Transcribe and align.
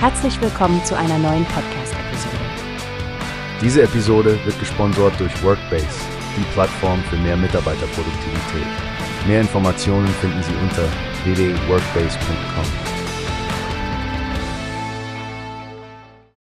Herzlich 0.00 0.40
willkommen 0.40 0.84
zu 0.84 0.96
einer 0.96 1.18
neuen 1.18 1.44
Podcast-Episode. 1.46 2.36
Diese 3.60 3.82
Episode 3.82 4.38
wird 4.44 4.56
gesponsert 4.60 5.18
durch 5.18 5.42
Workbase, 5.42 5.88
die 6.36 6.44
Plattform 6.52 7.02
für 7.10 7.16
mehr 7.16 7.36
Mitarbeiterproduktivität. 7.36 8.68
Mehr 9.26 9.40
Informationen 9.40 10.06
finden 10.06 10.40
Sie 10.44 10.52
unter 10.62 10.84
www.workbase.com. 11.24 12.64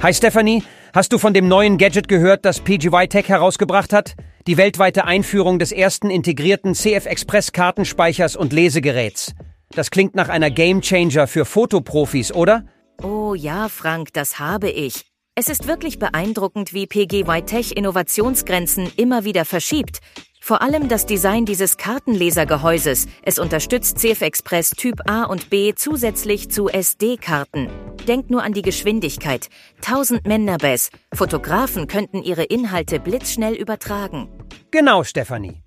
Hi 0.00 0.14
Stephanie, 0.14 0.62
hast 0.94 1.12
du 1.12 1.18
von 1.18 1.34
dem 1.34 1.48
neuen 1.48 1.76
Gadget 1.76 2.06
gehört, 2.06 2.44
das 2.44 2.60
PGY 2.60 3.08
Tech 3.08 3.28
herausgebracht 3.28 3.92
hat? 3.92 4.14
Die 4.46 4.58
weltweite 4.58 5.06
Einführung 5.06 5.58
des 5.58 5.72
ersten 5.72 6.08
integrierten 6.08 6.74
CF 6.74 7.06
Express 7.06 7.50
Kartenspeichers 7.50 8.36
und 8.36 8.52
Lesegeräts. 8.52 9.34
Das 9.70 9.90
klingt 9.90 10.14
nach 10.14 10.28
einer 10.28 10.52
Gamechanger 10.52 11.26
für 11.26 11.44
Fotoprofis, 11.44 12.32
oder? 12.32 12.64
Oh 13.02 13.34
ja, 13.34 13.68
Frank, 13.70 14.12
das 14.12 14.38
habe 14.38 14.68
ich. 14.68 15.06
Es 15.34 15.48
ist 15.48 15.66
wirklich 15.66 15.98
beeindruckend, 15.98 16.74
wie 16.74 16.86
PGY 16.86 17.42
Tech 17.46 17.74
Innovationsgrenzen 17.74 18.92
immer 18.96 19.24
wieder 19.24 19.46
verschiebt. 19.46 20.00
Vor 20.42 20.60
allem 20.60 20.88
das 20.88 21.06
Design 21.06 21.46
dieses 21.46 21.78
Kartenlesergehäuses. 21.78 23.06
Es 23.22 23.38
unterstützt 23.38 23.98
CF 23.98 24.20
Express 24.20 24.70
Typ 24.70 25.08
A 25.08 25.24
und 25.24 25.48
B 25.48 25.74
zusätzlich 25.74 26.50
zu 26.50 26.68
SD-Karten. 26.68 27.68
Denkt 28.06 28.30
nur 28.30 28.42
an 28.42 28.52
die 28.52 28.62
Geschwindigkeit. 28.62 29.48
1000 29.76 30.26
Menderbes. 30.26 30.90
Fotografen 31.14 31.86
könnten 31.86 32.22
ihre 32.22 32.44
Inhalte 32.44 33.00
blitzschnell 33.00 33.54
übertragen. 33.54 34.28
Genau, 34.70 35.04
Stephanie. 35.04 35.62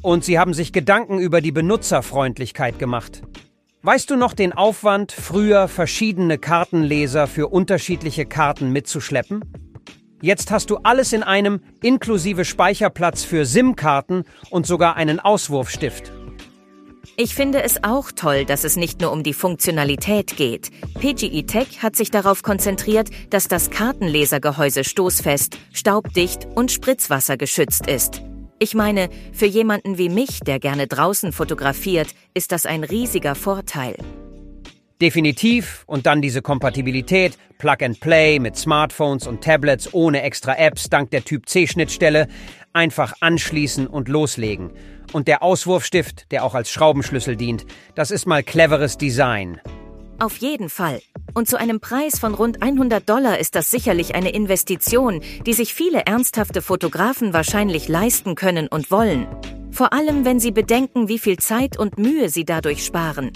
Und 0.00 0.24
sie 0.24 0.38
haben 0.38 0.54
sich 0.54 0.72
Gedanken 0.72 1.18
über 1.18 1.40
die 1.40 1.52
Benutzerfreundlichkeit 1.52 2.78
gemacht. 2.78 3.22
Weißt 3.84 4.10
du 4.10 4.16
noch 4.16 4.34
den 4.34 4.52
Aufwand, 4.52 5.10
früher 5.10 5.66
verschiedene 5.66 6.38
Kartenleser 6.38 7.26
für 7.26 7.48
unterschiedliche 7.48 8.26
Karten 8.26 8.70
mitzuschleppen? 8.70 9.42
Jetzt 10.20 10.52
hast 10.52 10.70
du 10.70 10.76
alles 10.84 11.12
in 11.12 11.24
einem, 11.24 11.60
inklusive 11.82 12.44
Speicherplatz 12.44 13.24
für 13.24 13.44
SIM-Karten 13.44 14.22
und 14.50 14.68
sogar 14.68 14.94
einen 14.94 15.18
Auswurfstift. 15.18 16.12
Ich 17.16 17.34
finde 17.34 17.64
es 17.64 17.82
auch 17.82 18.12
toll, 18.12 18.44
dass 18.44 18.62
es 18.62 18.76
nicht 18.76 19.00
nur 19.00 19.10
um 19.10 19.24
die 19.24 19.34
Funktionalität 19.34 20.36
geht. 20.36 20.70
PGE 21.00 21.42
Tech 21.42 21.82
hat 21.82 21.96
sich 21.96 22.12
darauf 22.12 22.44
konzentriert, 22.44 23.10
dass 23.30 23.48
das 23.48 23.70
Kartenlesergehäuse 23.70 24.84
stoßfest, 24.84 25.58
staubdicht 25.72 26.46
und 26.54 26.70
spritzwassergeschützt 26.70 27.88
ist. 27.88 28.22
Ich 28.62 28.76
meine, 28.76 29.08
für 29.32 29.46
jemanden 29.46 29.98
wie 29.98 30.08
mich, 30.08 30.38
der 30.38 30.60
gerne 30.60 30.86
draußen 30.86 31.32
fotografiert, 31.32 32.14
ist 32.32 32.52
das 32.52 32.64
ein 32.64 32.84
riesiger 32.84 33.34
Vorteil. 33.34 33.96
Definitiv 35.00 35.82
und 35.88 36.06
dann 36.06 36.22
diese 36.22 36.42
Kompatibilität, 36.42 37.36
Plug 37.58 37.78
and 37.82 37.98
Play 37.98 38.38
mit 38.38 38.56
Smartphones 38.56 39.26
und 39.26 39.42
Tablets 39.42 39.92
ohne 39.92 40.22
extra 40.22 40.54
Apps 40.54 40.88
dank 40.88 41.10
der 41.10 41.24
Typ 41.24 41.48
C 41.48 41.66
Schnittstelle, 41.66 42.28
einfach 42.72 43.14
anschließen 43.18 43.88
und 43.88 44.08
loslegen. 44.08 44.70
Und 45.12 45.26
der 45.26 45.42
Auswurfstift, 45.42 46.30
der 46.30 46.44
auch 46.44 46.54
als 46.54 46.70
Schraubenschlüssel 46.70 47.34
dient, 47.34 47.66
das 47.96 48.12
ist 48.12 48.26
mal 48.26 48.44
cleveres 48.44 48.96
Design. 48.96 49.60
Auf 50.20 50.36
jeden 50.36 50.68
Fall. 50.68 51.00
Und 51.34 51.48
zu 51.48 51.58
einem 51.58 51.80
Preis 51.80 52.18
von 52.18 52.34
rund 52.34 52.62
100 52.62 53.08
Dollar 53.08 53.38
ist 53.38 53.54
das 53.54 53.70
sicherlich 53.70 54.14
eine 54.14 54.30
Investition, 54.30 55.22
die 55.46 55.54
sich 55.54 55.72
viele 55.72 56.04
ernsthafte 56.06 56.60
Fotografen 56.60 57.32
wahrscheinlich 57.32 57.88
leisten 57.88 58.34
können 58.34 58.68
und 58.68 58.90
wollen. 58.90 59.26
Vor 59.70 59.92
allem, 59.94 60.24
wenn 60.26 60.38
sie 60.38 60.50
bedenken, 60.50 61.08
wie 61.08 61.18
viel 61.18 61.38
Zeit 61.38 61.78
und 61.78 61.98
Mühe 61.98 62.28
sie 62.28 62.44
dadurch 62.44 62.84
sparen. 62.84 63.32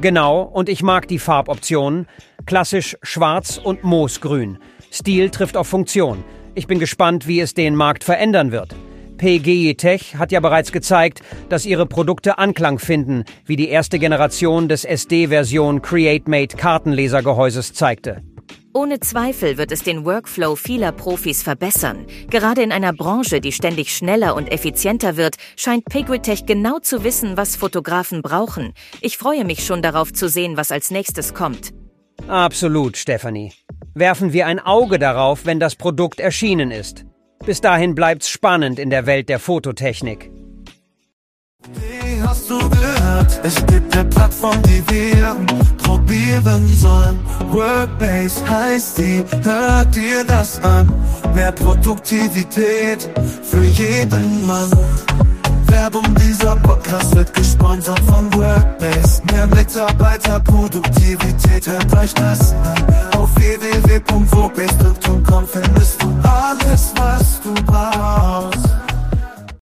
Genau, 0.00 0.42
und 0.42 0.68
ich 0.68 0.82
mag 0.82 1.06
die 1.06 1.18
Farboptionen. 1.18 2.06
Klassisch 2.46 2.96
schwarz 3.02 3.58
und 3.62 3.84
moosgrün. 3.84 4.58
Stil 4.92 5.30
trifft 5.30 5.56
auf 5.56 5.68
Funktion. 5.68 6.24
Ich 6.54 6.66
bin 6.66 6.80
gespannt, 6.80 7.28
wie 7.28 7.40
es 7.40 7.54
den 7.54 7.76
Markt 7.76 8.02
verändern 8.02 8.50
wird. 8.50 8.74
PGE 9.20 9.74
Tech 9.76 10.16
hat 10.16 10.32
ja 10.32 10.40
bereits 10.40 10.72
gezeigt, 10.72 11.20
dass 11.50 11.66
ihre 11.66 11.84
Produkte 11.84 12.38
Anklang 12.38 12.78
finden, 12.78 13.24
wie 13.44 13.56
die 13.56 13.68
erste 13.68 13.98
Generation 13.98 14.66
des 14.66 14.86
SD-Version 14.86 15.82
CreateMate 15.82 16.56
Kartenlesergehäuses 16.56 17.74
zeigte. 17.74 18.22
Ohne 18.72 18.98
Zweifel 19.00 19.58
wird 19.58 19.72
es 19.72 19.82
den 19.82 20.06
Workflow 20.06 20.56
vieler 20.56 20.92
Profis 20.92 21.42
verbessern. 21.42 22.06
Gerade 22.30 22.62
in 22.62 22.72
einer 22.72 22.94
Branche, 22.94 23.42
die 23.42 23.52
ständig 23.52 23.94
schneller 23.94 24.34
und 24.34 24.50
effizienter 24.50 25.18
wird, 25.18 25.36
scheint 25.54 25.84
Pigritech 25.84 26.46
genau 26.46 26.78
zu 26.78 27.04
wissen, 27.04 27.36
was 27.36 27.56
Fotografen 27.56 28.22
brauchen. 28.22 28.72
Ich 29.02 29.18
freue 29.18 29.44
mich 29.44 29.66
schon 29.66 29.82
darauf 29.82 30.14
zu 30.14 30.30
sehen, 30.30 30.56
was 30.56 30.72
als 30.72 30.90
nächstes 30.90 31.34
kommt. 31.34 31.72
Absolut, 32.26 32.96
Stephanie. 32.96 33.52
Werfen 33.94 34.32
wir 34.32 34.46
ein 34.46 34.60
Auge 34.60 34.98
darauf, 34.98 35.44
wenn 35.44 35.60
das 35.60 35.76
Produkt 35.76 36.20
erschienen 36.20 36.70
ist. 36.70 37.04
Bis 37.50 37.60
dahin 37.60 37.96
bleibt's 37.96 38.30
spannend 38.30 38.78
in 38.78 38.90
der 38.90 39.06
Welt 39.06 39.28
der 39.28 39.40
Fototechnik. 39.40 40.30
Hast 42.22 42.48
du 42.48 42.56
gehört? 42.56 43.40
Es 43.42 43.56
gibt 43.66 43.92
eine 43.92 44.08
Plattform, 44.08 44.62
die 44.62 44.84
wir 44.88 45.36
probieren 45.82 46.68
sollen. 46.68 47.18
Workbase 47.50 48.48
heißt 48.48 48.98
die, 48.98 49.24
hört 49.42 49.96
dir 49.96 50.22
das 50.22 50.62
an. 50.62 50.94
Mehr 51.34 51.50
Produktivität 51.50 53.10
für 53.42 53.64
jeden 53.64 54.46
Mann. 54.46 54.70
Werbung, 55.70 56.14
dieser 56.16 56.56
Podcast 56.56 57.14
wird 57.14 57.32
gesponsert 57.34 58.00
von 58.00 58.32
Workbase. 58.34 59.22
Mehr 59.32 59.46
Mitarbeiter, 59.46 60.40
Produktivität, 60.40 61.66
hört 61.66 61.96
euch 61.96 62.12
das 62.14 62.52
an. 62.52 62.84
Auf 63.16 63.34
www.wobase.com 63.36 65.46
findest 65.46 66.02
du 66.02 66.08
alles, 66.22 66.92
was 66.96 67.40
du 67.42 67.54
brauchst. 67.64 68.79